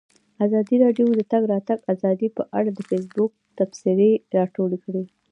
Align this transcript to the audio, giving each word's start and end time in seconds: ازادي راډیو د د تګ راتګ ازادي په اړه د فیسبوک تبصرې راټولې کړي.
ازادي 0.45 0.75
راډیو 0.83 1.05
د 1.11 1.13
د 1.19 1.21
تګ 1.31 1.43
راتګ 1.53 1.79
ازادي 1.93 2.27
په 2.37 2.43
اړه 2.57 2.69
د 2.73 2.79
فیسبوک 2.89 3.31
تبصرې 3.57 4.11
راټولې 4.37 4.77
کړي. 4.85 5.03